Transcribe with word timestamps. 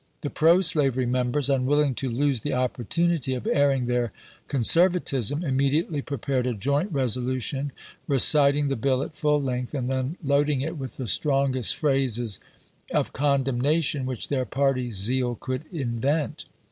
The 0.21 0.31
pro 0.31 0.61
slavery 0.61 1.05
members, 1.05 1.47
unwilling 1.47 1.93
to 2.01 2.09
lose 2.09 2.41
the 2.41 2.55
opportunity 2.55 3.35
of 3.35 3.45
airing 3.45 3.85
their 3.85 4.11
conservatism, 4.47 5.43
immediately 5.43 6.01
prepared 6.01 6.47
a 6.47 6.55
joint 6.55 6.91
resolution 6.91 7.71
reciting 8.07 8.69
the 8.69 8.75
bill 8.75 9.03
at 9.03 9.15
full 9.15 9.39
length 9.39 9.75
and 9.75 9.91
then 9.91 10.17
loading 10.23 10.61
it 10.61 10.75
with 10.75 10.97
the 10.97 11.05
strongest 11.05 11.75
phrases 11.75 12.39
of 12.91 13.13
condemnation 13.13 14.07
which 14.07 14.29
their 14.29 14.43
party 14.45 14.89
zeal 14.89 15.35
could 15.39 15.65
invent. 15.71 16.45